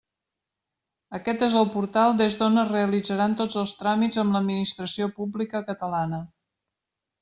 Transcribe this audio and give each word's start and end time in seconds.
Aquest 1.17 1.43
és 1.47 1.57
el 1.59 1.69
portal 1.75 2.17
des 2.23 2.39
d'on 2.41 2.63
es 2.63 2.73
realitzaran 2.73 3.39
tots 3.45 3.61
els 3.65 3.77
tràmits 3.85 4.25
amb 4.25 4.37
l'administració 4.39 5.15
pública 5.23 5.67
catalana. 5.73 6.27